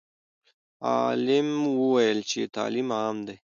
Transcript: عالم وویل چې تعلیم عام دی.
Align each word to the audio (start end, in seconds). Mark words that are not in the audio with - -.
عالم 0.91 1.47
وویل 1.79 2.19
چې 2.29 2.39
تعلیم 2.55 2.87
عام 2.99 3.17
دی. 3.27 3.35